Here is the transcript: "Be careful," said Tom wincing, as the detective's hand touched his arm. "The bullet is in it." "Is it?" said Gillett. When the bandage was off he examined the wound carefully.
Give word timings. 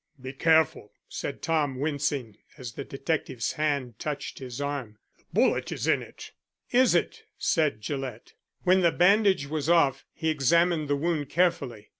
"Be 0.19 0.33
careful," 0.33 0.93
said 1.07 1.43
Tom 1.43 1.77
wincing, 1.79 2.35
as 2.57 2.71
the 2.73 2.83
detective's 2.83 3.51
hand 3.53 3.99
touched 3.99 4.39
his 4.39 4.59
arm. 4.59 4.97
"The 5.19 5.25
bullet 5.31 5.71
is 5.71 5.85
in 5.85 6.01
it." 6.01 6.31
"Is 6.71 6.95
it?" 6.95 7.25
said 7.37 7.81
Gillett. 7.81 8.33
When 8.63 8.81
the 8.81 8.91
bandage 8.91 9.45
was 9.45 9.69
off 9.69 10.03
he 10.15 10.29
examined 10.31 10.87
the 10.87 10.95
wound 10.95 11.29
carefully. 11.29 11.89